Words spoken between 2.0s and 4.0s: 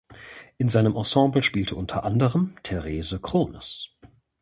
anderem Therese Krones.